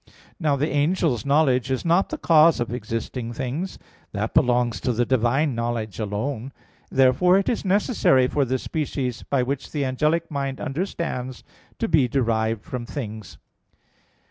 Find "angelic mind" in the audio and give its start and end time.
9.85-10.59